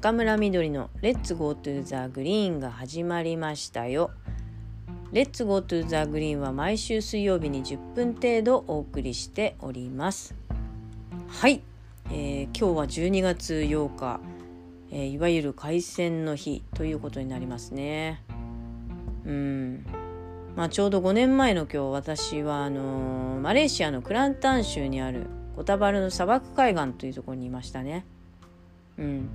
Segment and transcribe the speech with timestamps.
[0.00, 4.12] 仲村之菊の「Let's go to the GREEN が始まりましたよ。
[5.10, 10.36] Let's go to the GREEN は毎週水曜日に10分程度お送りしております。
[11.26, 11.62] はい、
[12.12, 14.20] えー、今日は12月8日、
[14.92, 18.22] えー、いわゆる開戦の日ということになりますね。
[19.26, 19.84] うん。
[20.54, 28.04] まあ、ちょうど5年前の今日私はあのー、マレーシアのクランタン州にあるコタバルの砂漠海岸というところにいましたね。
[28.96, 29.28] うん、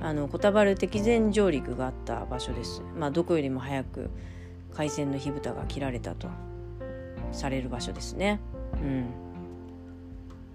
[0.00, 2.82] あのコタバル敵前上陸があった場所です。
[2.98, 4.10] まあ、どこよりも早く
[4.74, 6.28] 海鮮の火蓋が切られたと
[7.32, 8.40] される場所ですね。
[8.74, 9.26] うん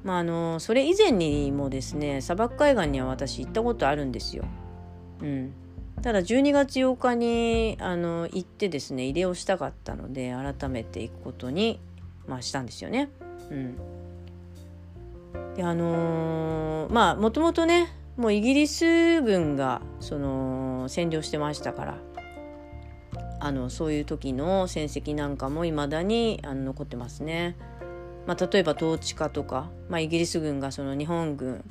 [0.03, 4.45] まあ、あのそれ以前にもですね砂漠海岸には私行ったことあるんですよ。
[5.21, 5.53] うん、
[6.01, 11.79] ただ12月8日にあの行ってですね入れをしたかったので改めて行くことに、
[12.27, 13.09] まあ、したんですよね。
[13.51, 13.75] うん、
[15.55, 21.97] であのー、まあもともとねもうイギリス軍がその占領してましたから
[23.39, 27.55] あのそういう時の戦績なんかも未だにあの残ってますね。
[28.27, 31.65] まあ、例えば統治下とか、まあ、イギリス軍がその日本軍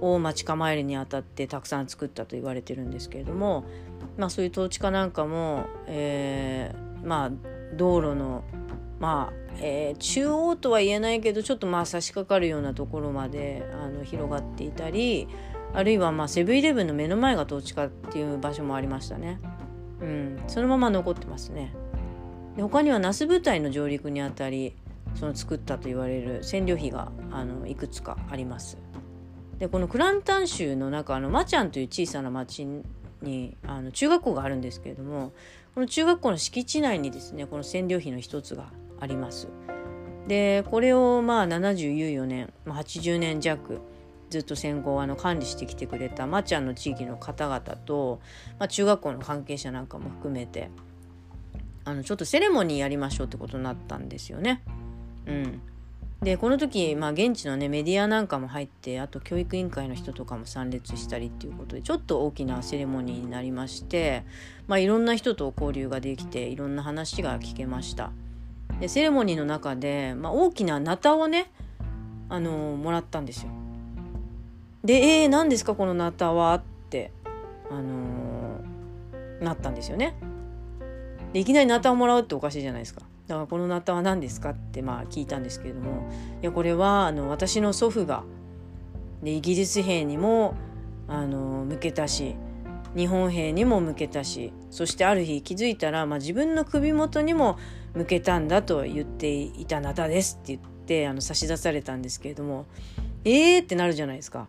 [0.00, 3.64] を待ち構えるにあたってたくさん作ったと言われてるんですけれども、
[4.16, 7.30] まあ、そういう統治下なんかも、えー、まあ
[7.76, 8.42] 道路の
[8.98, 15.28] まあ、えー、中央とは言えないけどちょっとまあ差し掛かるようなところまであの広がっていたり
[15.74, 19.40] あるいはまあセブンイレブンの目の前が統治下っていう場所もありましたね。
[20.00, 21.72] うん、そのまま残ってますね。
[22.56, 24.74] で他には那須部隊の上陸にあたり
[25.14, 28.78] その作ったと言われる占領碑があのいくつかあります。
[29.58, 32.66] でこのクランタン州の中のマチャンという小さな町
[33.22, 35.32] にあの中学校があるんですけれども
[35.74, 38.66] この中学校の敷地内にですねこの占領碑の一つが
[39.00, 39.48] あります。
[40.26, 43.80] でこれをまあ74年、80年弱
[44.30, 48.20] ずっと戦後あの管理してきてくれたまっちゃんの地域の方々と、
[48.58, 50.70] まあ、中学校の関係者なんかも含めて
[51.84, 54.62] あのちょっとセレモニーやりましょうってことになったんですよね。
[55.26, 55.60] うん、
[56.20, 64.24] でこの時、まあ、現地のねメディアなんかも入ってあと教育委員会の人とかも参列したりっていうことでちょっと大きなセレモニーになりまして、
[64.66, 68.10] まあ、いろんな人と交流ができていろんな話が聞けました。
[68.80, 71.50] でセレモニーの中で、まあ、大きなナタをね
[72.28, 73.50] あのもらったんですよ。
[74.86, 77.12] で「えー、何ですかこのナタは?」って
[77.70, 80.14] あのー、なったんですよね。
[81.32, 83.02] でいきなりナタをもらうっておかしいじゃないですか。
[83.26, 86.08] だからこのナタは何ですかってまあ聞いたんですけれども
[86.40, 88.22] いやこれはあの私の祖父が
[89.22, 90.54] でイギリス兵にも
[91.08, 92.36] あの向けたし
[92.94, 97.58] 日本兵にも向けたしそしてある日気づいたら、まあ、自分の首元にも
[97.94, 102.66] 向けたんだと言っていたナタですって言ってあの差し出されたんですけれども
[103.24, 104.46] えーってなるじゃないですか。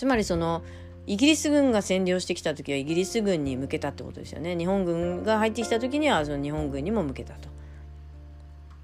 [0.00, 0.62] つまりその
[1.06, 7.50] イギリス軍が占領してきた時はイギリス軍に向けたってことですよね日本軍が入ってきた時にはその日本軍にも向けたと。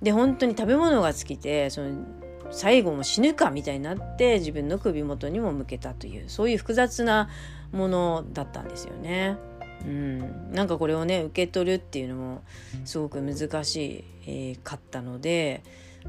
[0.03, 2.05] で本当に食べ物が尽きてその
[2.51, 7.31] 最後も死ぬかみたいになって自分の首元にも向けたというそういう複雑な
[7.73, 9.39] ものだったんですよね。
[9.87, 12.43] うん、なんかこれをね受け取るっていうのも
[12.85, 15.63] すごく難しい、えー、かったので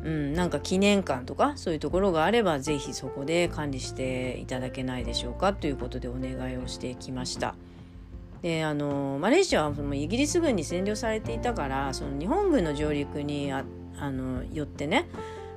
[0.03, 7.55] うん、なんか記念館とかそういうところがあれば是非そこで管理していただけないでしょうかということでお願いをしてきました。
[8.41, 13.65] であのマレーシアはそのイギリス軍に占領されていたからその日本軍の上陸にあ
[13.99, 15.09] あのよってね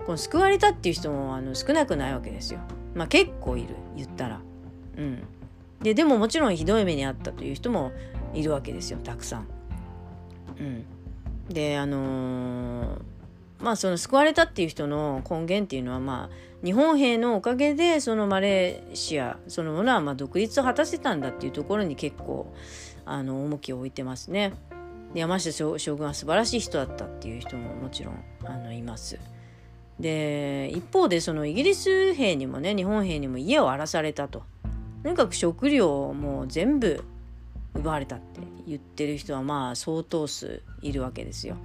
[0.06, 2.60] この救われたっていう人もあの少なくないわけですよ。
[2.94, 4.40] まあ、結構いる言ったら。
[4.96, 5.22] うん、
[5.82, 7.92] ででももちろんひどい目に遭ったという人も
[8.34, 9.46] いるわけですよたくさん。
[10.58, 10.84] うん、
[11.48, 13.09] であのー
[13.60, 22.52] まあその救われたっていう人の根源っていうのはまあ日本兵のおかげでそのマレーシアそのものはま独立を果たせたんだっていうところに結構
[23.04, 24.52] あの重きを置いてますね。
[25.14, 29.18] で山下将軍は素晴らしい人だったっていう人ももちろんあのいます。
[29.98, 34.42] で一方でそのイギリス兵にもね日本兵にも家を荒らされたと。
[35.02, 37.02] とにかく食料をも全部
[37.74, 41.56] 奪われたって言ってる人はまあ相当数いるわけですよ。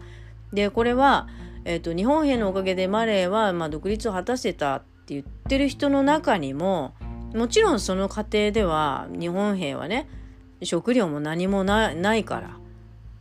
[0.53, 1.27] でこれは
[1.67, 6.93] えーと、日本兵のおかげでマレーは、まあ、独立を果たせたって言ってる人の中にも
[7.33, 10.07] もちろんその過程では日本兵はね
[10.61, 12.57] 食料も何もないから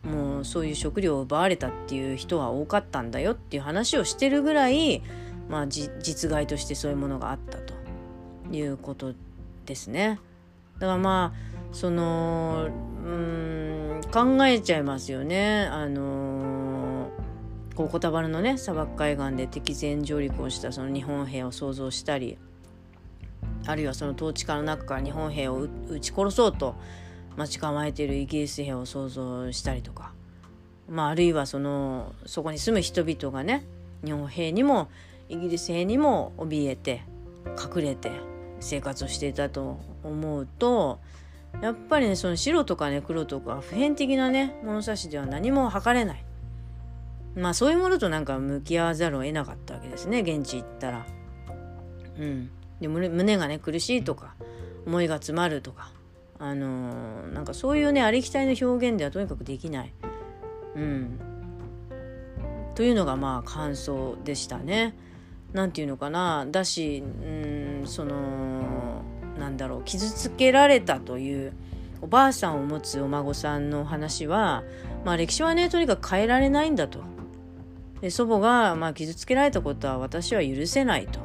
[0.09, 5.03] もうそういう食料を奪われたっていう人は多かったんだよっていう話をしてるぐらい、
[5.49, 7.73] まあ、実害としてそういうものがあったと
[8.53, 9.15] いうこと
[9.65, 10.21] ですね。
[10.79, 12.69] だからまあその
[13.05, 15.67] うん考えちゃいますよね。
[15.71, 16.34] あの
[17.75, 22.39] こうコタバルのね砂漠海岸で敵前上陸をしたその日本兵を想像したり
[23.67, 26.77] あるいはその統治下の中から日本兵を撃ち殺そうと
[27.37, 30.13] 待ち構えているイギリス兵を想像したりとか、
[30.89, 33.65] まあ、あるいはそのそこに住む人々がね
[34.05, 34.89] 日本兵にも
[35.29, 37.03] イギリス兵にも怯えて
[37.47, 38.13] 隠れて
[38.61, 41.01] 生活をしていたと思うと
[41.61, 46.24] やっぱりねその白とかね黒とか普遍的なね物差しでは何も測れない。
[47.37, 51.07] まあそういうものとなんか向き合わざるを得なかったわけですね現地行ったら。
[52.17, 52.51] うん、
[52.81, 54.35] で胸がね苦しいとか
[54.87, 55.91] 思いが詰まるとか
[56.39, 59.93] あのー、なんかそういうねありきたりの表現ではとにかくできない。
[60.77, 61.21] うん、
[62.75, 64.95] というのがまあ感想でしたね。
[65.53, 69.03] なんていうのかなだしうんその
[69.39, 71.53] なんだろう傷つけられたという
[72.03, 74.65] おばあさんを持つお孫さんの話は、
[75.05, 77.01] まあ、歴史はねとにかく変えられないんだと。
[78.05, 81.21] で祖母が、まあ、傷つけられたことは私は許せないと。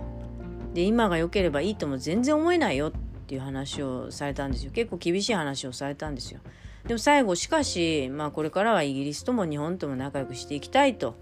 [0.73, 2.91] で今が良ければいいとも全然思えないよっ
[3.27, 6.39] ていう話をされたんですよ結構厳しい話をされたんですよ。
[6.87, 11.15] でも最後しかし、まあ、これからはイギリスとも日本とも仲良くしていきたいと、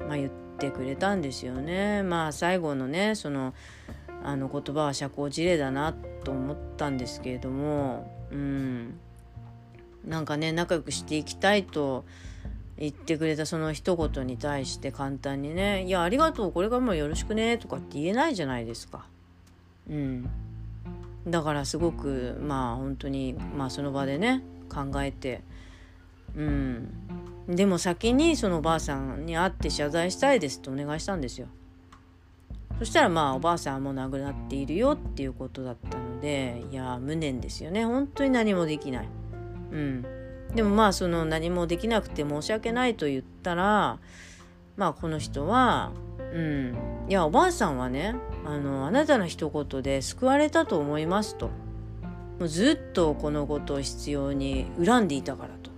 [0.00, 2.02] まあ、言ってくれたんですよね。
[2.02, 3.52] まあ最後のねその
[4.24, 5.92] あの言葉は社交辞令だな
[6.24, 8.98] と思ったんですけれどもうん
[10.06, 12.06] なんかね仲良くしていきたいと
[12.78, 19.06] 言ってくれたその一言に対して簡単にね「いやありがとうこれからもよろしくね」とかって言えないじゃないですか。
[19.90, 20.28] うん、
[21.26, 25.40] だからすごくまあ本当にまあその場でね考えて
[26.36, 26.88] うん
[27.48, 31.48] でも先にそのおばあさんに会って謝罪したいですとお願いしたんですよ。
[32.78, 39.08] そしたらまあおばあさんはもう亡くなっているよっていうことだったのでいや無念ですよね本当に何もできない。
[39.72, 40.06] うん、
[40.54, 43.98] でもまあその何もできなくて申し訳ないと言ったら
[44.76, 45.92] まあこの人は
[46.32, 46.76] うん
[47.08, 48.14] いやおばあさんはね
[48.44, 51.50] あのあなたの一言で救われたと思いますと。
[52.38, 55.70] もうずっとこのことを必要に恨んでいたからと、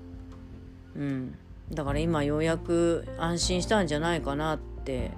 [0.94, 1.34] うん、
[1.72, 5.12] だから今ようやく安心したんじゃないかなって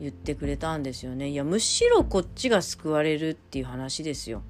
[0.00, 1.28] 言ってくれたんですよね。
[1.28, 4.42] いやむしろこっちが救われるっていう話ですよ。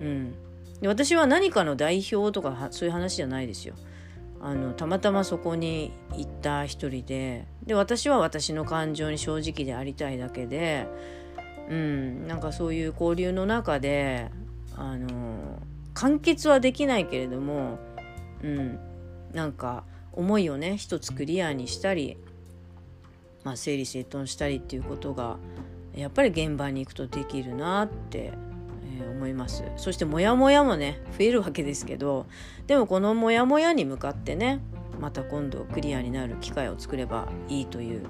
[0.00, 0.34] うん、
[0.80, 3.74] で私は何かの代表とかそういう話じゃないですよ。
[4.40, 10.86] あのたまたまそこに行った一人でで私は私の感情に正直でありたいだけで、
[11.70, 14.30] うん、なんかそういう交流の中で
[14.76, 15.62] あの
[15.94, 17.78] 完結はできないけれども、
[18.42, 18.78] うん、
[19.32, 22.18] なんか思いをね一つクリアにしたり、
[23.44, 25.38] まあ、整理整頓したりっていうことが
[25.94, 28.32] やっぱり現場に行くとできるなって、
[29.14, 32.26] 思いますそしてモヤモヤもね増えるわけですけど
[32.66, 34.60] でもこのモヤモヤに向かってね
[35.00, 38.02] また今度クリアになる機会を作ればいいという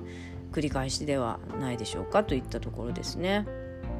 [0.52, 3.46] 繰り返しではないでしょうかといったところですね。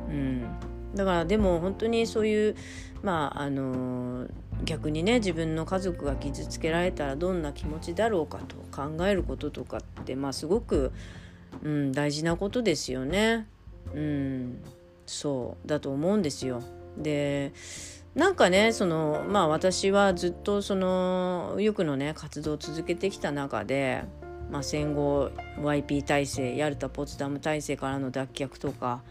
[0.09, 0.47] うん、
[0.95, 2.57] だからでも本当にそういう
[3.03, 4.29] まああの
[4.65, 10.93] 逆にね自分の家族が傷つけられたらどんな気持ちだろうかと考えることとかってまあすごく、
[11.63, 13.49] うん、大事なことですよね。
[13.93, 14.59] うん、
[15.07, 16.63] そうだと思うんですよ。
[16.97, 17.53] で
[18.15, 24.05] なんかねそのまあ私はずっとその右翼のね活動を続けてきた中で、
[24.51, 25.31] まあ、戦後
[25.61, 29.03] YP 体制ヤルタ・ポツダム体制からの脱却とか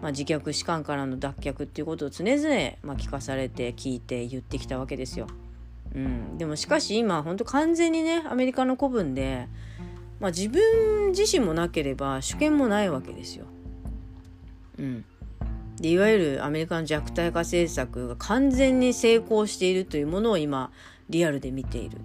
[0.00, 5.26] まあ、自虐士官からの脱却っていうことを常々、まあ、聞かされて聞いて言ってきたわけですよ。
[5.94, 9.46] うん、でもしかし今本当完全にねアメリカの古文で、
[10.20, 13.44] まあ、自分自身もなければ主権もないわけですよ。
[14.78, 15.04] うん、
[15.82, 20.70] でいわゆるアメリカの弱体化政策が完全に成功しているというものを今
[21.10, 21.98] リアルで見ている。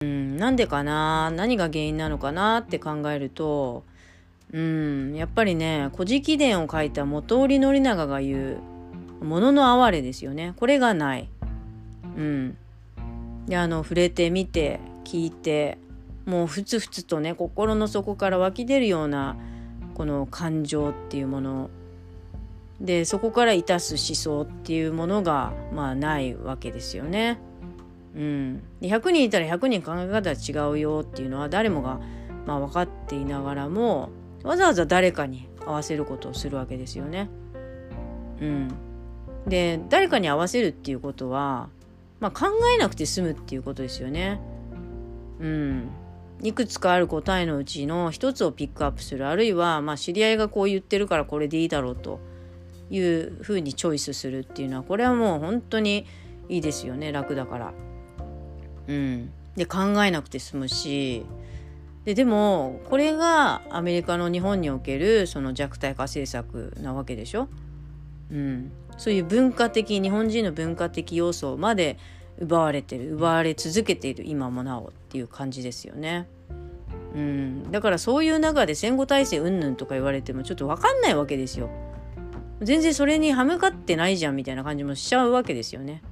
[0.00, 1.30] うん、なんでかな？
[1.30, 3.84] 何が原因なのかなって考えると
[4.50, 8.58] うんやっぱりね「古事記伝」を書いた本居宣長が言う
[9.22, 11.28] 「ものの哀れ」ですよねこれがない。
[12.16, 12.56] うん、
[13.46, 15.76] であの触れてみて聞いて
[16.24, 19.36] もうふつふつとね心の底から湧き出るような
[19.94, 21.70] この感情っていうもの
[22.80, 27.40] でそこからいたす思想っていうものがまあないわけですよね。
[28.14, 32.00] うん、で100人いたら100人考え方は違うよっていうのは誰もが
[32.46, 34.10] まあ分かっていながらも
[34.42, 37.28] わざわざ誰かに合わせることをするわけですよね。
[38.40, 38.68] うん、
[39.46, 41.68] で誰かに合わせるっていうことは、
[42.20, 44.40] まあ、考えなくて済むっていうことですよね。
[45.40, 45.88] うん、
[46.42, 52.20] いくつかある答えのうちの一つをピックアップするあるいは、まあ、知り合いがこう言ってるからこれでいいだろうと
[52.90, 56.06] いうふうにチョイスするっていうのはこれはもう本当に
[56.48, 57.72] いいですよね楽だから。
[58.88, 61.26] うん、で考えなくて済むし
[62.06, 67.48] ででもこれがアメリカの日本におけるその弱体化政策なわけでしょ。
[68.30, 71.98] うん、そういう文化的日本人の文化的要素まで
[72.38, 76.26] 奪われてる奪われ続けている今もなおっていう感じですよね。
[77.14, 81.68] うん、だからそういう中で戦後体制うんぬんとか言われてもちょっと分かんないわけですよ。
[82.60, 86.02] 全然それに歯向かってないじゃんみたいな感じもしちゃうわけですよね。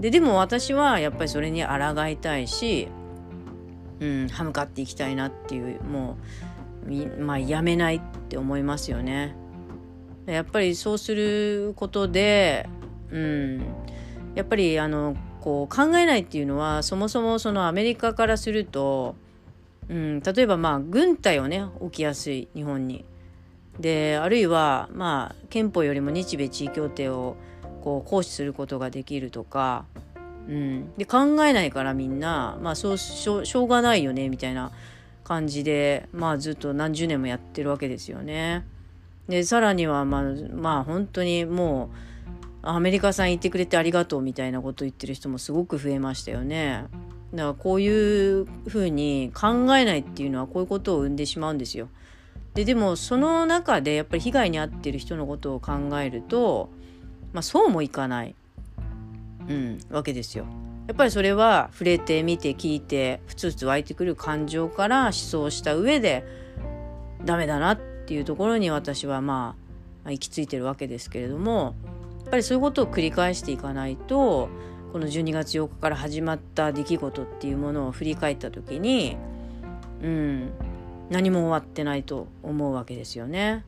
[0.00, 2.88] ででも私はやっぱりそれに抗いたいし、
[4.00, 6.16] うん、歯向かっていきたいなっていうも
[6.86, 9.36] うまあやめないって思いますよね。
[10.26, 12.68] やっぱりそうすることで、
[13.10, 13.60] うん、
[14.34, 19.16] やっぱりあのこう考えないっていうのはそもそもそのアメリカからすると、
[19.88, 23.04] うん、例えばまあ軍隊をね置きやすい日本に。
[23.80, 27.36] であるいはまあ憲法よりも日米地位協定を
[27.82, 29.84] こう行使することができるとか、
[30.48, 34.72] うん、で考えないからみんな、まあ、そうしょしょうがないよねみたいな
[35.24, 38.64] 感じで、まあ、ずっと何十年もやってるわけですよね。
[39.28, 40.22] でさらにはまあ
[40.54, 41.90] まあ本当にも
[42.62, 46.84] うアメリカさん行ってくれてありがとうみたいなこと言ってる人もすごく増えましたよね。
[47.34, 51.88] だからこういうふうに考えないっていうのはこういうことを生んでしまうんですよ。
[52.54, 56.70] ででもその中でやっぱり被害に遭ってる人のことを考えると、
[57.32, 58.34] まあ、そうもいかない、
[59.48, 60.44] うん、わけですよ。
[60.88, 66.24] やっぱりそれは触れて見て聞いてふつふつ湧いてくる感情から思想した上で
[67.24, 69.56] ダメだなっていうところに私はま
[70.04, 71.76] あ行き着いてるわけですけれども
[72.22, 74.48] やっぱりそういうことを繰り返していかないと
[74.92, 79.16] この12月8日から始まった出来事っていうものを振り返った時に
[80.02, 80.50] うん
[81.12, 83.66] 何も終わってないと思うわけですよね。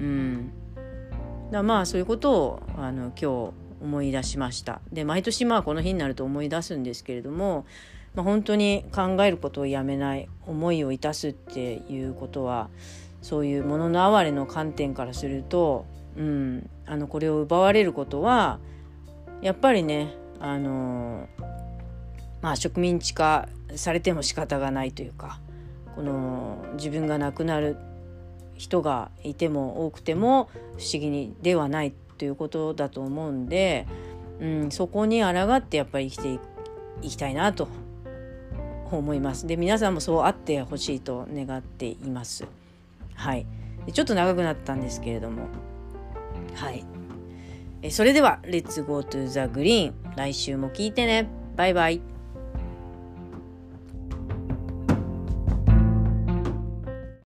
[0.00, 0.50] うん、
[1.50, 4.80] だまあそういうことをあの今日思い出しました。
[4.90, 7.66] で毎年まあこの日になると思い出すんですけれども、
[8.14, 12.70] まあ、本当に考えることをやめない思いをいたすっていうことは
[13.20, 15.84] そういうものの哀れの観点からすると、
[16.16, 18.58] うん、あのこれを奪われることは
[19.42, 21.28] やっぱりねあの
[22.40, 25.40] まあ植民地化されても仕方がないというか
[25.96, 27.76] この自分が亡くなる
[28.54, 33.86] 人がいても多くても不思議にではないということだと思うんで、
[34.40, 36.40] うん、そこに抗ってやっぱり生きて
[37.02, 37.68] いきたいなと
[38.90, 39.46] 思います。
[39.46, 42.46] で皆さんもそうあってほしいと願っています。
[43.14, 43.46] はい。
[43.92, 45.48] ちょっと長くなったんですけれども。
[46.54, 46.84] はい。
[47.82, 51.28] えそれでは「Let's go to the green」来週も聞いてね。
[51.56, 52.15] バイバイ。